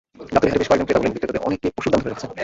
গাবতলী 0.33 0.49
হাটে 0.51 0.59
বেশ 0.61 0.67
কয়েকজন 0.69 0.85
ক্রেতা 0.85 0.99
বললেন, 1.01 1.15
বিক্রেতাদের 1.15 1.45
অনেকে 1.47 1.67
পশুর 1.75 1.91
দাম 1.93 1.99
ধরে 2.03 2.11
রেখেছেন। 2.11 2.31